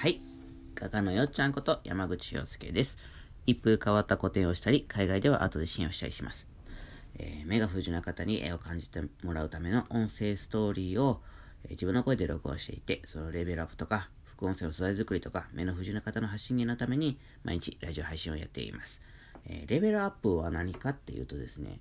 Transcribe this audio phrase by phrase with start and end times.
[0.00, 0.22] はい。
[0.74, 2.96] 画家のよっちゃんこと山口洋介です。
[3.44, 6.48] 一風変わった個展をしたり、海外では後で信用したりします。
[7.18, 11.20] えー目が不自由な方に絵を感じてもらうための音声ストーリーを、
[11.64, 19.02] えー自分の声で録音していて、そのレベルアップとか、副音声の素材作りとか、目の不自由な方の発信源のために、毎日ラジオ配信をやっています。
[19.44, 21.78] えーレベルアップは何かっていうとですね、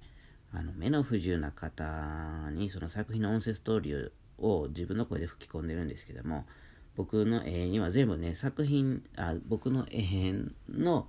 [0.52, 6.46] あの目の不自由な方にその作品の音声ストーリーを自分の声で吹き込んでるんですけども、
[7.00, 10.34] 僕の絵には全部ね、作品、あ僕の絵
[10.70, 11.08] の、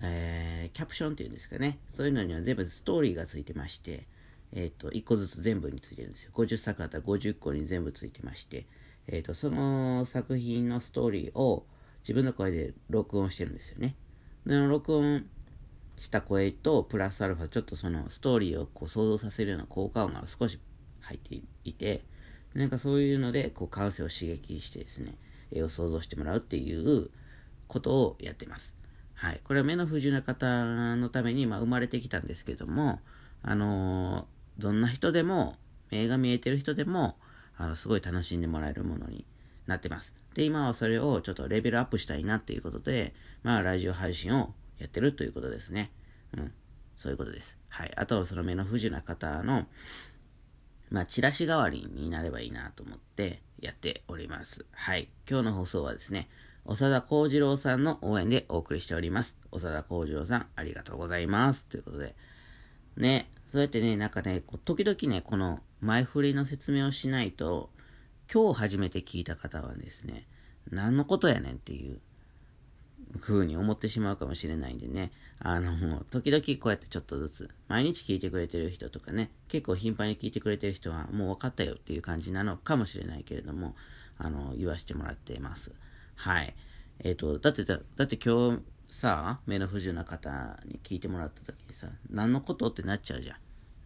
[0.00, 4.06] えーキャプションっていうんですかね、そういうのには全部ストーリーがついてまして、
[4.52, 6.30] えっ、と、1個ずつ全部についてるんですよ。
[6.32, 8.64] 50作あったら50個に全部ついてまして、
[9.06, 11.66] えっ、と、その作品のストーリーを
[11.98, 13.96] 自分の声で録音してるんですよね。
[14.46, 15.26] で、録音
[15.98, 20.58] した声と、プラスアルファ、ちょっとそのストーリーをこう想像させるような効果音が少し
[21.02, 22.02] 入っていて、
[22.54, 25.16] なんかそういうので、こう感性を刺激してですね、
[25.50, 27.10] 絵を想像してもらうっていう
[27.68, 28.76] ことをやってます。
[29.14, 29.40] はい。
[29.44, 33.00] これは目の不自由な方のために、まあ、生まれてきたんですけども、
[33.42, 35.56] あのーどんな人でも、
[35.90, 37.16] 目が見えてる人でも、
[37.56, 39.26] あの、すごい楽しんでもらえるものに
[39.66, 40.14] なってます。
[40.34, 45.90] で、今はそれをちょっとレベルアップしたいなっていうことで、まあ、ラジオ配信をやってるということですね。
[46.36, 46.52] うん。
[46.96, 47.58] そういうことです。
[47.68, 47.92] はい。
[47.96, 49.66] あとはその目の不自由な方の、
[50.92, 54.66] まあ、チラシ代わりになればいいなと思ってやっております。
[54.72, 55.08] はい。
[55.28, 56.28] 今日の放送はですね、
[56.66, 59.38] 長田幸次郎さんの応援でお送りしております。
[59.50, 61.64] 長田幸次郎さん、ありがとうございます。
[61.64, 62.14] ということで、
[62.98, 67.70] ね、そうやってね、なんかね、時々ね、この前振りの説明をしないと、
[68.30, 70.26] 今日初めて聞いた方はですね、
[70.70, 72.00] 何のことやねんっていう
[73.20, 83.74] 風に思ってしまうかもしれないんでね、あの、時々こうやってちょっとずつ、毎日聞いてくれてる人とかね、結構頻繁に聞いてくれてる人はもう分かったよっていう感じなのかもしれないけれども、
[84.18, 85.72] あの、言わせてもらっています。
[86.14, 86.54] はい。
[87.00, 93.36] えっ、と、だってだ、だって今日さ、目の不自由な方に聞いてもらった時にさ、何のことってなっちゃうじゃ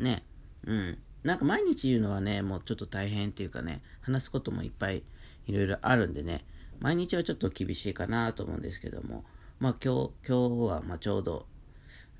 [0.00, 0.04] ん。
[0.04, 0.24] ね。
[0.66, 0.98] うん。
[1.22, 5.02] なんか毎日言うのはね、もうちょっと大変っていうかね、話すこともいっぱい
[5.46, 6.44] いろいろあるんでね、
[6.80, 9.24] 毎日はちょっと厳しいかなと思うんですけども、
[9.58, 11.46] まあ今日、今日はまちょうど、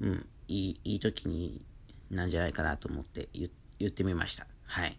[0.01, 1.63] うん、いい、いい時に
[2.11, 3.51] なんじゃないかなと思って言
[3.89, 4.47] ってみました。
[4.65, 4.99] はい。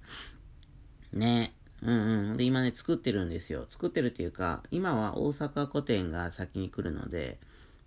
[1.14, 2.38] ねうんうん。
[2.38, 3.68] で、今ね、作ってるんですよ。
[3.70, 7.40] 作ってるっていうか、今は大阪古典が先に来るので、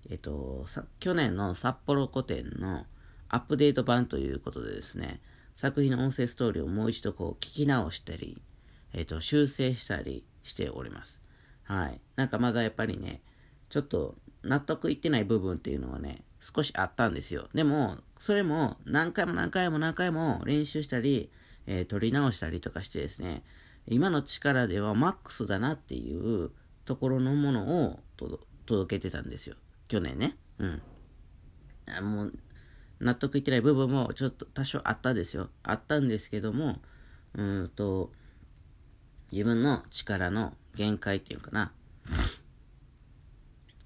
[0.08, 0.64] えっと、
[1.00, 2.86] 去年の札幌古典の
[3.28, 5.20] アップデート版ということでですね、
[5.56, 8.40] 作品の音声ストーリーをもう一度こう聞き直したり、
[8.92, 11.20] えっと、修正したりしております。
[11.70, 12.00] はい。
[12.16, 13.22] なんかまだやっぱりね、
[13.68, 17.48] ちょっと納得いってない部分っていうのはね、少しあったんですよ。
[17.54, 21.30] でも、それも何回も何回も何回も練習したり、
[21.68, 23.44] えー撮り直したりとかしてですね、
[23.86, 26.50] 今の力ではマックスだなっていう
[26.86, 28.00] ところのものを
[28.66, 29.54] 届けてたんですよ。
[29.86, 30.36] 去年ね。
[30.58, 30.82] うん。
[31.86, 32.32] あもう、
[32.98, 35.50] 納得いってない部分もちょっと多少あったですよ。
[35.62, 36.80] あったんですけども、
[37.34, 38.10] うんと、
[39.30, 41.72] 自分の力の限界っていうかな、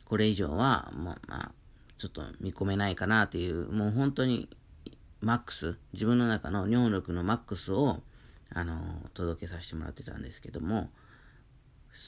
[0.05, 1.53] これ以上は、もう、まあ、
[1.99, 4.49] ちょっと見込めないかなっていう、もう本当に、
[5.21, 8.01] マックス、自分の中の尿力のマックスを、
[8.51, 10.93] あの、届けさせてもらってたんですけども、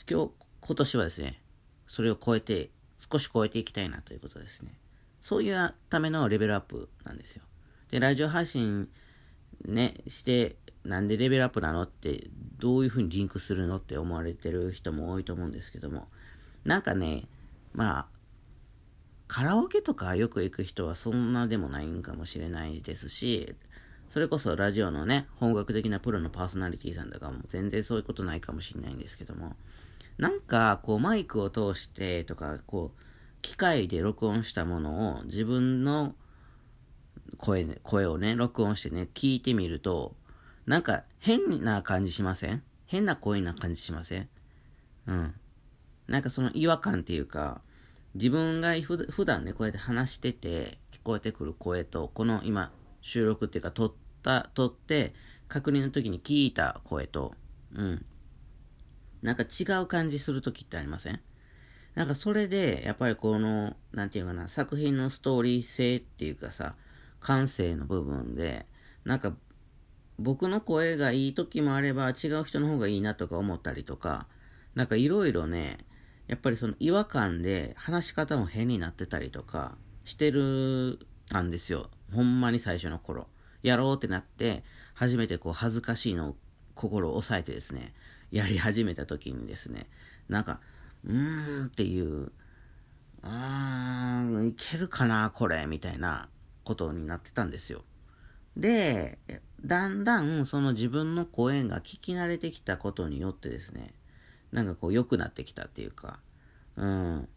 [0.08, 0.30] 今日、
[0.60, 1.42] 今年はですね、
[1.88, 4.78] それを超えて、少し超えていきたいなということですね。
[5.20, 7.42] そういうためのレベルアップなんですよ。
[7.90, 8.88] で、ラジオ配信
[9.64, 10.54] ね、して、
[10.86, 16.08] なんでレベルアップなのって、どういうふうにリンクするのって思われてる人も多いと思うんですけども、
[16.64, 17.24] なんかね、
[17.74, 18.06] まあ、
[19.28, 23.54] カラオケとかよく行く人はそんなでもないんかもしれないですし、
[24.08, 29.56] それこそラジオのね、本格的なプロのパーソナリティさんとかも全然そういうことないかもしれないんですけども、
[30.18, 33.00] なんかこうマイクを通してとか、こう、
[33.42, 36.14] 機械で録音したものを自分の
[37.38, 40.14] 声,、声をね、録音してね、聞いてみると、
[40.66, 42.62] なんか変な感じしません？
[42.86, 44.28] 変な声な感じしません？
[45.06, 45.34] うん。
[46.08, 47.60] なんかその違和感っていうか、
[48.14, 53.92] 自分が普段ね、こうやって話してて、聞こえてくる声と、この今、収録っていうか、撮っ
[54.22, 55.14] た、撮って、
[55.48, 57.34] 確認の時に聞いた声と、
[57.74, 58.06] うん。
[59.22, 61.20] なんか違う感じする時ってありません？
[61.94, 66.74] なんかそれで、やっぱりこの、なんていうかな、作品のストーリー性っていうかさ、
[67.20, 68.66] 感性の部分で、
[69.04, 69.34] なんか、
[70.18, 74.26] 僕の声がいい時もあれば、違う人の方がいいなとか思ったりとか、
[74.74, 75.78] なんかいろいろね、
[76.26, 80.98] やっぱりその違和感で話し方も変になってたりとかしてる
[81.28, 81.90] たんですよ。
[82.12, 83.28] ほんまに最初の頃。
[83.62, 84.64] やろうってなって、
[84.94, 86.36] 初めてこう恥ずかしいのを
[86.74, 87.94] 心を抑えてですね、
[88.30, 89.88] やり始めた時にですね、
[90.28, 90.60] なんか、
[91.04, 92.32] うーんっていう、
[93.22, 96.28] あーん、いけるかな、これ、みたいな
[96.64, 97.84] ことになってたんですよ。
[98.56, 99.18] で、
[99.64, 103.94] だんだんその自分の声が聞き慣れてきたことによってですね、
[104.52, 106.20] なんかこう良くなってきたっていうか、
[106.76, 107.28] うん、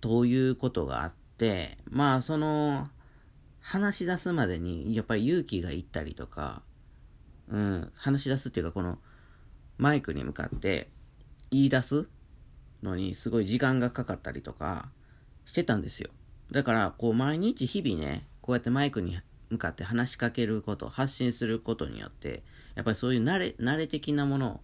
[0.00, 2.88] ということがあって、まあその、
[3.60, 6.62] 話し出すまでにやっぱり勇気がいったりとか、
[7.48, 8.98] うん、話し出すっていうかこの
[9.76, 10.88] マイクに向かって
[11.50, 12.08] 言い出す
[12.84, 14.88] のにすごい時間がかかったりとか
[15.46, 16.10] してたんですよ。
[16.52, 19.18] だからこう毎日日々ね、こうやってマイクに
[19.50, 22.42] 向かって話しかけること、発信することによって、
[22.74, 24.60] やっぱりそういう慣れ、慣れ的なもの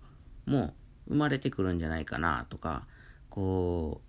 [0.46, 0.74] も
[1.08, 2.86] 生まれてくるんじゃないかなとか、
[3.30, 4.00] こ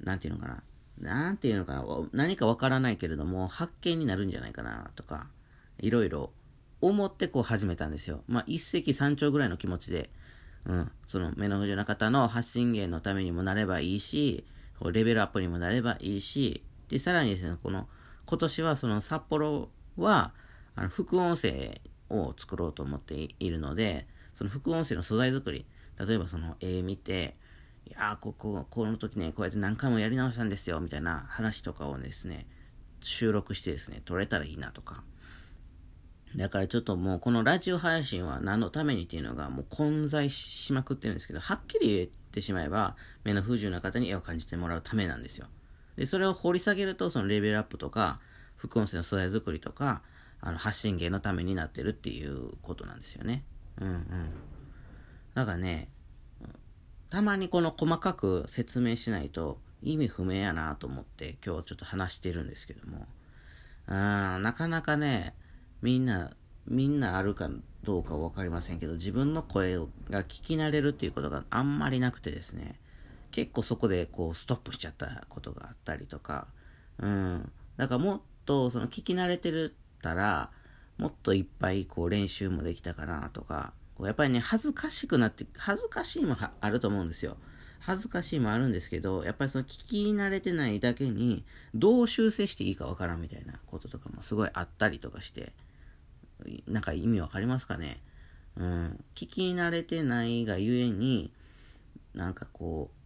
[0.00, 0.62] う、なんていうのかな。
[0.98, 1.84] なんていうのかな。
[2.12, 5.28] 何かわからないけれども、発見になるんじゃないかなとか、
[5.78, 6.32] いろいろ
[6.80, 8.22] 思ってこう始めたんですよ。
[8.28, 10.10] まあ、一石三鳥ぐらいの気持ちで、
[10.64, 14.44] うん、その目の不自由な方の発信源のためにもなればいいし、
[14.92, 17.88] レベルアップにもなればいいし、で、さらにですね、この、
[18.26, 20.32] 今年はその札幌は、
[20.74, 25.66] あの、副音声を作ろうと思っているので、その副音声の素材作り、
[25.98, 27.36] 例えばその絵見て、
[27.86, 32.46] いやここ、この時ね、こうやって何回もやり直したんですよ、みたいな話とかをですね、
[33.00, 35.04] 収録してですね、撮れたらいいなとか。
[36.36, 45.46] だからちょっともうこのラジオ配信は何のためにっていうのがもう混在しまくってるんですけど、はっきり言ってしまえば、目の不自由な方に絵を感じてもらうためなんですよ。
[45.96, 48.20] で、それを掘り下げると、そのレベルアップとか、
[48.66, 50.02] 副音声の素材作りとか、
[50.40, 53.44] あの、発信源のためになってるっていうことなんですよね。
[53.80, 54.06] うんうん。
[55.34, 55.88] だからね、
[57.10, 63.06] たまにこの細かく説明しないと意味不明やなと思って今日ちょっと話してるんですけども、
[63.86, 65.34] あなかなかね、
[65.82, 66.32] みんな、
[66.66, 67.48] みんなあるか
[67.84, 72.80] どうかわかりませんけど、自分の声が聞き慣れるっていうことがあんまりなくてですね、
[73.30, 76.48] 結構そこでこうストップしちゃったことがあったりとか、
[76.98, 77.52] うん。
[77.76, 80.50] だからもっとその聞き慣れてるったら、
[80.96, 87.36] もっといっぱいこう練習もできたかなとか、こうやっぱりね、恥ずかしくなって、恥ずかしいもあると思うんですよ。
[87.80, 91.44] 恥ずかしいもあるんですけど、やっぱりその聞き慣れてないだけに、
[91.74, 95.52] どう修正していいかわからんみたいなこととかもすごいあったりとかして、
[96.66, 98.02] なんか意味わかりますかね？
[98.56, 99.04] うん。
[99.14, 101.32] 聞き慣れてないがゆえに、
[102.14, 102.96] なんかこう、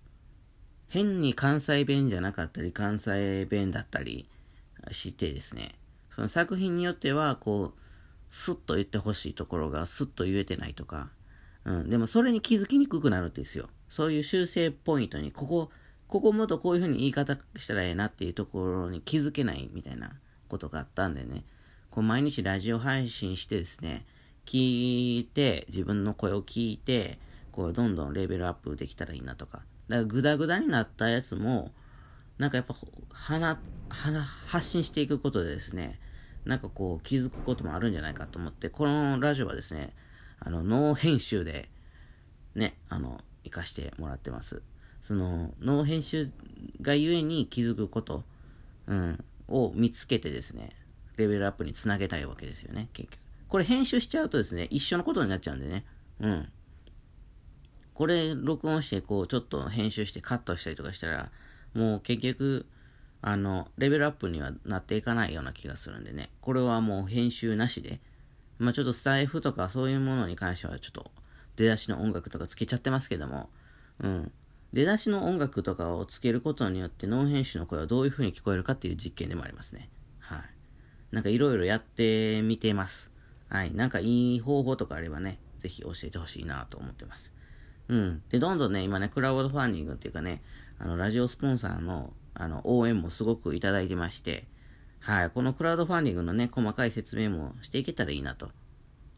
[0.89, 4.29] 変に関西弁じゃなかったり、関西弁だったり
[4.93, 5.75] してですね、
[6.11, 7.81] その作品によっては、こう、
[8.29, 11.11] スッと言ってほしいところがスッと言えてないとか、
[11.65, 13.69] うん、でもそれに気づきにくくなるんですよ。
[13.89, 15.71] そういう修正ポイントに、ここ、
[16.07, 20.13] ここもっとこういう風に言い方したらええなっていうところに気づけないみたいな
[20.49, 21.45] ことがあったんでね、
[21.91, 24.07] こう毎日ラジオ配信してですね、
[24.47, 27.19] 聞いて、自分の声を聞いて、
[27.53, 29.59] こうどんどんレベルアップできたらいいなとか。
[29.59, 31.73] だからグダグダになったやつも、
[32.41, 32.75] なんかやっぱ、
[33.11, 33.61] 鼻、
[33.91, 36.01] 鼻、発信していくことでですね、
[36.47, 39.93] なんかこう気づくこともあるんじゃないかと思って、このラジオはですね、
[40.39, 41.69] あの、ノー編集で、
[42.55, 44.63] ね、あの、活かしてもらってます。
[45.03, 46.31] その、ノー編集
[46.81, 48.25] がゆえに気づくこと、
[48.87, 50.71] うん、を見つけてですね、
[51.19, 53.21] レベルアップにつなげたいわけですよね、結局。
[53.49, 55.85] これ編集しちゃうとですね、一緒のことになっちゃうんでね、
[56.21, 56.49] うん。
[57.93, 61.31] これ録音して、こう、ちょっと編集してカットしたりとかしたら、
[61.75, 62.67] もう結局、
[63.23, 66.31] あの、レベルアップにはなっていかないような気がするんでね。
[66.41, 68.01] これはもう編集なしで。
[68.59, 71.11] まあちょっとスタイフとかそういうものに関してはちょっと
[71.57, 73.51] 出だしの音楽とかつけちゃってますけども、
[74.01, 74.33] うん。
[74.73, 79.89] 出だしの音楽とかをつけることによってノン編集の声はどういう風に聞こえるかっていう実験でもありますね。
[80.21, 80.41] はい。
[81.11, 83.11] なんかいろいろやってみてます。
[83.49, 83.75] はい。
[83.75, 87.33] なんかいい方法とかあればね、ぜひ教えてほしいなと思ってます。
[87.89, 88.23] うん。
[88.31, 90.43] で、どんどんね、今ね、クラウドファンディングっていうかね、
[90.81, 94.45] あの、ラジオスポンサーのあの、応援もすごくいただいてまして、
[95.01, 98.49] はい、このクラウドファンディングのね、細かい説明もしていけたらいいなと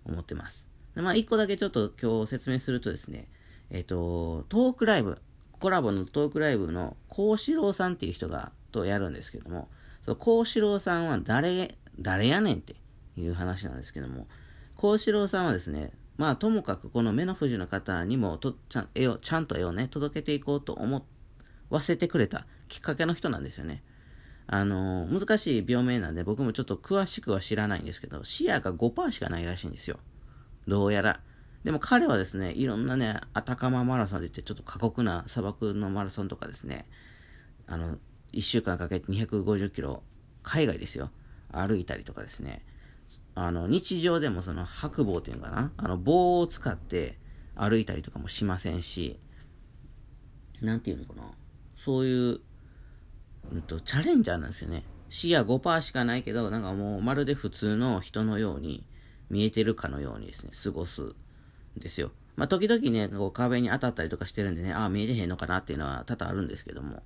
[0.05, 0.69] 思ってます。
[0.95, 3.29] でまあ、一個だけちょっと今日説明するとですね、
[3.71, 5.21] えっ、と、トークライブ、
[5.59, 9.69] コラボのトークライブの幸四郎さんっていう人が、とやるんですけども、
[10.05, 12.75] その幸四郎さんは誰、誰やねんって
[13.17, 14.27] いう話なんですけども、
[14.77, 21.03] 幸四郎さんはですね、まあ、ともかくこの目の不自由な方にもとちゃん絵を、ちゃんと絵をね、届けていこうと思っ
[21.73, 23.83] わせてくれたきっかけの人なんですよね。
[24.47, 29.99] あの、難しい病名なんで僕もちょっと詳しくは知らないんですけど、視野が5%しかないらしいんですよ。
[30.69, 31.21] どうやら。
[31.65, 36.87] でも彼はですね、いろんなね、アタカママラソンで言ってちょっと過酷な砂漠のマラソンとかですね、
[37.67, 37.99] あの、
[38.33, 40.03] 1週間かけて250キロ、
[40.43, 41.11] 海外ですよ、
[41.53, 42.65] 歩いたりとかですね、
[43.35, 47.19] あの、日常でもその白棒っていうのかな、あの、棒を使って
[47.55, 49.21] 歩いたりとかもしませんし、
[50.61, 51.23] なんていうのかな？
[51.85, 52.41] そういう、
[53.53, 54.85] うんと、チャレンジャーなんですよね。
[55.09, 58.85] 視野5%しかないけど、なんかもうまるで普通の人のように
[59.31, 61.15] 見えてるかのようにですね、過ごすん
[61.77, 62.13] ですよ。
[62.37, 67.03] まあ、時々ね、こう壁に当たったりとかしてるんでね、ああ、見えてへんのかなっていうのは多々あるんですけども、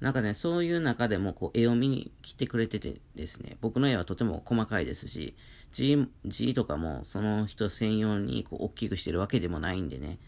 [0.00, 5.34] なんかね、そういう中でもこう絵を見に来てくれててですね、僕の絵はとても細かいですし、
[5.72, 10.18] 字字とかもその人専用にこう大きくしてるわけでもないんでね、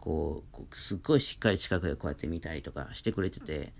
[0.00, 3.72] こう、すっごいしっかり近くでこうやって見たりとかしてくれてて、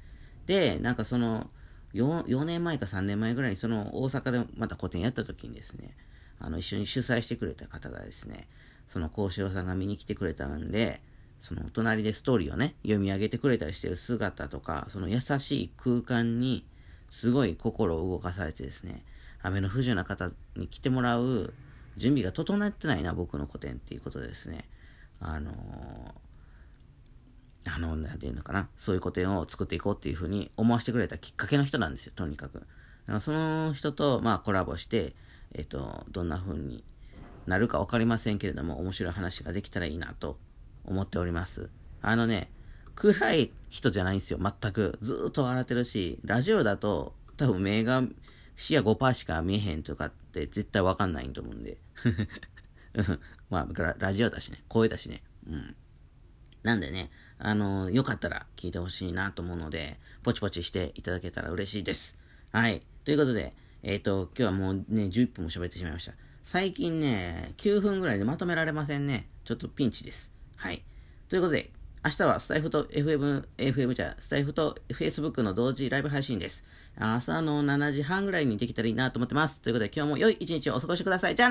[0.46, 1.50] で、なんかその
[1.94, 5.96] 4、4年前か3年前ぐらいにその大阪でまた個展やった時にですね、
[6.38, 8.48] あの一緒に主催してくれた方がですね、
[8.86, 11.02] その幸四郎さんが見に来てくれたんで、
[11.40, 16.66] その隣でストーリーをね、読み上げてくれたりしてる姿とか、その優しい空間に、
[17.08, 19.04] すごい心を動かされてですね、
[19.42, 21.54] 雨の不自由な方に来てもらう
[21.96, 24.68] 準備が整ってないな、僕の個展っていうことでですね、
[25.20, 32.66] あのー、あの、なんていうのかな、そういう個展を作っていこうっていうふうに思わせてくれたきっかけの人なんですよ、とにかく。
[33.06, 35.14] だかその人と、まあ、コラボして、
[35.52, 36.84] えっ、と、どんな風に
[37.46, 40.38] なるか分かりませんけれども、面白い話ができたらいいなと
[40.84, 41.70] 思っております。
[42.02, 42.50] あのね、
[42.94, 44.98] 暗い人じゃないんですよ、全く。
[45.00, 48.02] ずっと笑ってるし、ラジオだと多分目が
[48.56, 51.78] 視野5%しか見えへんとかって絶対わかんないと思うんで。
[53.50, 55.22] まあラ、ジオだしね、声だしね。
[55.48, 55.76] うん。
[56.62, 62.16] なんでね、あのー、よかったら聞いてほしいなと思うので、ポチポチしていただけたら嬉しいです。
[62.52, 62.82] はい。
[63.04, 66.12] ということで、えっ、ー、と、今日はもうね、11分も喋ってしまいました。
[66.42, 69.28] 最近ね、9分ぐらいでまとめられませんね。
[69.44, 70.32] ちょっとピンチです。
[70.56, 70.84] はい。
[71.28, 71.70] ということで、
[72.04, 76.64] 明日はスタイフと FM、FM じゃ、スタイフと Facebook の同時ライブ配信です。
[76.98, 79.60] 朝の7時半ぐらいにできたらいいなと思ってます。
[79.60, 81.36] ということで今日も良い一日をお過ごしください。
[81.36, 81.48] じゃあ